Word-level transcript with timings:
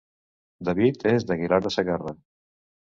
David 0.69 1.05
és 1.11 1.29
d'Aguilar 1.29 1.63
de 1.67 1.75
Segarra 1.79 2.19